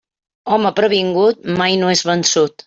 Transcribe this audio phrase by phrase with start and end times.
[0.55, 2.59] Home previngut mai no és vençut.